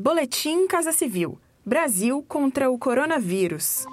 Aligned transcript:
Boletim 0.00 0.68
Casa 0.68 0.92
Civil: 0.92 1.40
Brasil 1.66 2.24
contra 2.28 2.70
o 2.70 2.78
coronavírus. 2.78 3.84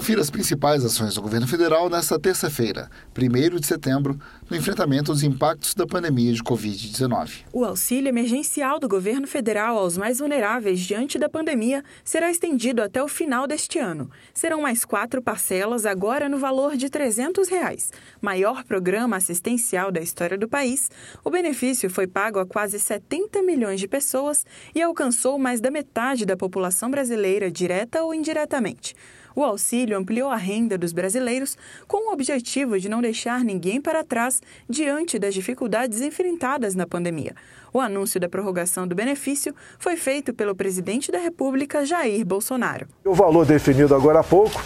Confira 0.00 0.22
as 0.22 0.30
principais 0.30 0.82
ações 0.82 1.14
do 1.14 1.20
governo 1.20 1.46
federal 1.46 1.90
nesta 1.90 2.18
terça-feira, 2.18 2.88
1 3.14 3.60
de 3.60 3.66
setembro, 3.66 4.18
no 4.48 4.56
enfrentamento 4.56 5.10
aos 5.10 5.22
impactos 5.22 5.74
da 5.74 5.86
pandemia 5.86 6.32
de 6.32 6.42
Covid-19. 6.42 7.44
O 7.52 7.66
auxílio 7.66 8.08
emergencial 8.08 8.80
do 8.80 8.88
governo 8.88 9.26
federal 9.26 9.76
aos 9.76 9.98
mais 9.98 10.18
vulneráveis 10.18 10.80
diante 10.80 11.18
da 11.18 11.28
pandemia 11.28 11.84
será 12.02 12.30
estendido 12.30 12.80
até 12.80 13.02
o 13.02 13.08
final 13.08 13.46
deste 13.46 13.78
ano. 13.78 14.10
Serão 14.32 14.62
mais 14.62 14.86
quatro 14.86 15.20
parcelas, 15.20 15.84
agora 15.84 16.30
no 16.30 16.38
valor 16.38 16.78
de 16.78 16.88
300 16.88 17.50
reais. 17.50 17.92
Maior 18.22 18.64
programa 18.64 19.18
assistencial 19.18 19.92
da 19.92 20.00
história 20.00 20.38
do 20.38 20.48
país, 20.48 20.90
o 21.22 21.28
benefício 21.28 21.90
foi 21.90 22.06
pago 22.06 22.38
a 22.38 22.46
quase 22.46 22.80
70 22.80 23.42
milhões 23.42 23.78
de 23.78 23.86
pessoas 23.86 24.46
e 24.74 24.80
alcançou 24.80 25.38
mais 25.38 25.60
da 25.60 25.70
metade 25.70 26.24
da 26.24 26.38
população 26.38 26.90
brasileira, 26.90 27.50
direta 27.50 28.02
ou 28.02 28.14
indiretamente. 28.14 28.94
O 29.34 29.42
auxílio 29.44 29.96
ampliou 29.96 30.30
a 30.30 30.36
renda 30.36 30.76
dos 30.76 30.92
brasileiros 30.92 31.56
com 31.86 32.10
o 32.10 32.12
objetivo 32.12 32.78
de 32.78 32.88
não 32.88 33.00
deixar 33.00 33.44
ninguém 33.44 33.80
para 33.80 34.04
trás 34.04 34.42
diante 34.68 35.18
das 35.18 35.34
dificuldades 35.34 36.00
enfrentadas 36.00 36.74
na 36.74 36.86
pandemia. 36.86 37.34
O 37.72 37.80
anúncio 37.80 38.18
da 38.18 38.28
prorrogação 38.28 38.86
do 38.86 38.94
benefício 38.94 39.54
foi 39.78 39.96
feito 39.96 40.34
pelo 40.34 40.54
presidente 40.54 41.12
da 41.12 41.18
República, 41.18 41.84
Jair 41.86 42.24
Bolsonaro. 42.24 42.86
O 43.04 43.14
valor 43.14 43.46
definido 43.46 43.94
agora 43.94 44.20
há 44.20 44.24
pouco, 44.24 44.60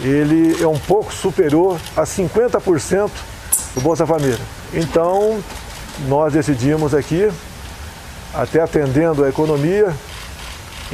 ele 0.00 0.60
é 0.60 0.66
um 0.66 0.78
pouco 0.78 1.12
superior 1.12 1.80
a 1.96 2.02
50% 2.02 3.10
do 3.74 3.80
Bolsa 3.80 4.06
Família. 4.06 4.38
Então, 4.72 5.42
nós 6.08 6.32
decidimos 6.32 6.94
aqui, 6.94 7.28
até 8.34 8.60
atendendo 8.60 9.24
a 9.24 9.28
economia, 9.28 9.94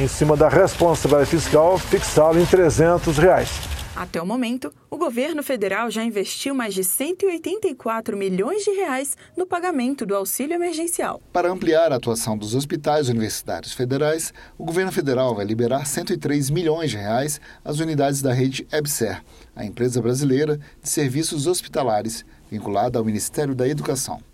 em 0.00 0.08
cima 0.08 0.34
da 0.34 0.48
responsabilidade 0.48 1.28
fiscal, 1.28 1.76
fixá-lo 1.78 2.40
em 2.40 2.46
300 2.46 3.18
reais. 3.18 3.50
Até 3.94 4.22
o 4.22 4.24
momento, 4.24 4.72
o 4.88 4.96
governo 4.96 5.42
federal 5.42 5.90
já 5.90 6.02
investiu 6.02 6.54
mais 6.54 6.72
de 6.72 6.82
184 6.82 8.16
milhões 8.16 8.64
de 8.64 8.70
reais 8.70 9.14
no 9.36 9.46
pagamento 9.46 10.06
do 10.06 10.16
auxílio 10.16 10.54
emergencial. 10.54 11.20
Para 11.30 11.50
ampliar 11.50 11.92
a 11.92 11.96
atuação 11.96 12.38
dos 12.38 12.54
hospitais 12.54 13.10
universitários 13.10 13.74
federais, 13.74 14.32
o 14.56 14.64
governo 14.64 14.90
federal 14.90 15.34
vai 15.34 15.44
liberar 15.44 15.86
103 15.86 16.48
milhões 16.48 16.90
de 16.90 16.96
reais 16.96 17.38
às 17.62 17.78
unidades 17.78 18.22
da 18.22 18.32
rede 18.32 18.66
EBSER, 18.72 19.22
a 19.54 19.66
empresa 19.66 20.00
brasileira 20.00 20.58
de 20.82 20.88
serviços 20.88 21.46
hospitalares 21.46 22.24
vinculada 22.50 22.98
ao 22.98 23.04
Ministério 23.04 23.54
da 23.54 23.68
Educação. 23.68 24.29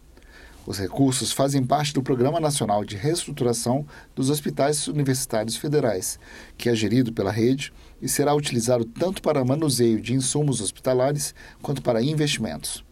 Os 0.67 0.81
recursos 0.81 1.31
fazem 1.31 1.65
parte 1.65 1.95
do 1.95 2.03
Programa 2.03 2.41
Nacional 2.41 2.85
de 2.85 2.97
Reestruturação 2.97 3.87
dos 4.17 4.31
Hospitais 4.31 4.89
Universitários 4.89 5.57
Federais, 5.57 6.19
que 6.59 6.69
é 6.69 6.75
gerido 6.75 7.13
pela 7.13 7.31
rede 7.31 7.73
e 8.03 8.09
será 8.09 8.35
utilizado 8.35 8.85
tanto 8.85 9.23
para 9.23 9.45
manuseio 9.45 10.01
de 10.01 10.13
insumos 10.13 10.61
hospitalares 10.61 11.37
quanto 11.63 11.81
para 11.81 12.03
investimentos. 12.03 12.85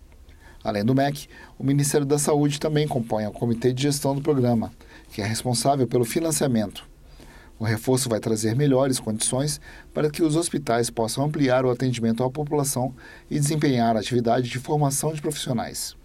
Além 0.62 0.84
do 0.84 0.94
MEC, 0.94 1.26
o 1.58 1.64
Ministério 1.64 2.06
da 2.06 2.16
Saúde 2.16 2.60
também 2.60 2.86
compõe 2.86 3.26
o 3.26 3.32
Comitê 3.32 3.72
de 3.72 3.82
Gestão 3.82 4.14
do 4.14 4.22
Programa, 4.22 4.70
que 5.10 5.20
é 5.20 5.26
responsável 5.26 5.86
pelo 5.88 6.04
financiamento. 6.04 6.88
O 7.58 7.64
reforço 7.64 8.08
vai 8.08 8.20
trazer 8.20 8.54
melhores 8.54 9.00
condições 9.00 9.60
para 9.92 10.08
que 10.08 10.22
os 10.22 10.36
hospitais 10.36 10.90
possam 10.90 11.24
ampliar 11.24 11.64
o 11.64 11.70
atendimento 11.70 12.22
à 12.22 12.30
população 12.30 12.94
e 13.28 13.38
desempenhar 13.38 13.96
a 13.96 14.00
atividade 14.00 14.48
de 14.48 14.60
formação 14.60 15.12
de 15.12 15.20
profissionais. 15.20 15.96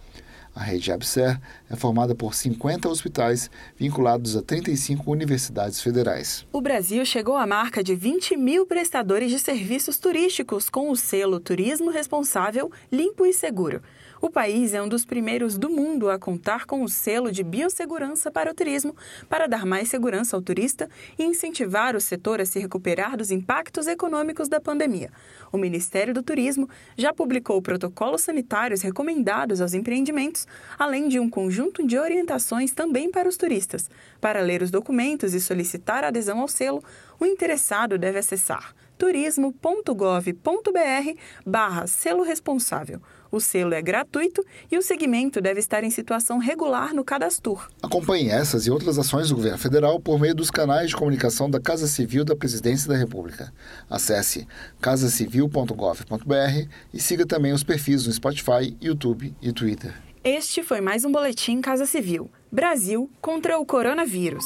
A 0.55 0.63
rede 0.63 0.91
ABSER 0.91 1.39
é 1.69 1.75
formada 1.75 2.13
por 2.13 2.33
50 2.33 2.89
hospitais 2.89 3.49
vinculados 3.77 4.35
a 4.35 4.41
35 4.41 5.11
universidades 5.11 5.81
federais. 5.81 6.45
O 6.51 6.61
Brasil 6.61 7.05
chegou 7.05 7.37
à 7.37 7.47
marca 7.47 7.83
de 7.83 7.95
20 7.95 8.35
mil 8.35 8.65
prestadores 8.65 9.31
de 9.31 9.39
serviços 9.39 9.97
turísticos 9.97 10.69
com 10.69 10.89
o 10.89 10.95
selo 10.95 11.39
Turismo 11.39 11.89
Responsável, 11.89 12.71
Limpo 12.91 13.25
e 13.25 13.33
Seguro. 13.33 13.81
O 14.21 14.29
país 14.29 14.73
é 14.73 14.81
um 14.81 14.87
dos 14.89 15.05
primeiros 15.05 15.57
do 15.57 15.69
mundo 15.69 16.09
a 16.09 16.19
contar 16.19 16.65
com 16.65 16.83
o 16.83 16.89
selo 16.89 17.31
de 17.31 17.41
biossegurança 17.41 18.29
para 18.29 18.51
o 18.51 18.53
turismo, 18.53 18.93
para 19.29 19.47
dar 19.47 19.65
mais 19.65 19.87
segurança 19.87 20.35
ao 20.35 20.41
turista 20.41 20.89
e 21.17 21.23
incentivar 21.23 21.95
o 21.95 22.01
setor 22.01 22.41
a 22.41 22.45
se 22.45 22.59
recuperar 22.59 23.15
dos 23.15 23.31
impactos 23.31 23.87
econômicos 23.87 24.49
da 24.49 24.59
pandemia. 24.59 25.09
O 25.53 25.57
Ministério 25.57 26.13
do 26.13 26.21
Turismo 26.21 26.69
já 26.97 27.13
publicou 27.13 27.61
protocolos 27.61 28.21
sanitários 28.21 28.81
recomendados 28.81 29.61
aos 29.61 29.73
empreendimentos, 29.73 30.45
além 30.77 31.07
de 31.07 31.17
um 31.17 31.29
conjunto 31.29 31.87
de 31.87 31.97
orientações 31.97 32.71
também 32.71 33.09
para 33.09 33.29
os 33.29 33.37
turistas. 33.37 33.89
Para 34.19 34.41
ler 34.41 34.61
os 34.61 34.69
documentos 34.69 35.33
e 35.33 35.39
solicitar 35.39 36.03
adesão 36.03 36.41
ao 36.41 36.47
selo, 36.49 36.83
o 37.17 37.25
interessado 37.25 37.97
deve 37.97 38.19
acessar 38.19 38.75
turismo.gov.br 38.99 41.19
barra 41.45 41.87
selo 41.87 42.21
responsável. 42.21 43.01
O 43.31 43.39
selo 43.39 43.73
é 43.73 43.81
gratuito 43.81 44.43
e 44.71 44.77
o 44.77 44.81
segmento 44.81 45.39
deve 45.39 45.59
estar 45.59 45.83
em 45.83 45.89
situação 45.89 46.37
regular 46.37 46.93
no 46.93 47.03
Cadastur. 47.03 47.69
Acompanhe 47.81 48.29
essas 48.29 48.67
e 48.67 48.71
outras 48.71 48.99
ações 48.99 49.29
do 49.29 49.35
governo 49.35 49.57
federal 49.57 49.99
por 49.99 50.19
meio 50.19 50.35
dos 50.35 50.51
canais 50.51 50.89
de 50.89 50.95
comunicação 50.95 51.49
da 51.49 51.59
Casa 51.59 51.87
Civil 51.87 52.25
da 52.25 52.35
Presidência 52.35 52.89
da 52.89 52.97
República. 52.97 53.53
Acesse 53.89 54.47
casacivil.gov.br 54.81 56.67
e 56.93 56.99
siga 56.99 57.25
também 57.25 57.53
os 57.53 57.63
perfis 57.63 58.05
no 58.05 58.13
Spotify, 58.13 58.75
YouTube 58.81 59.33
e 59.41 59.53
Twitter. 59.53 59.93
Este 60.23 60.63
foi 60.63 60.81
mais 60.81 61.05
um 61.05 61.11
Boletim 61.11 61.61
Casa 61.61 61.85
Civil. 61.85 62.29
Brasil 62.51 63.09
contra 63.21 63.59
o 63.59 63.65
coronavírus. 63.65 64.45